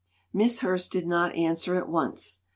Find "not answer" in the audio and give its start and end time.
1.05-1.75